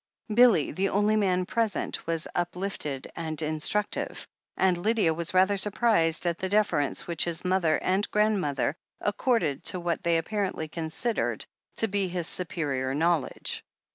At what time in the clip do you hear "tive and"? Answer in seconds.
3.91-4.75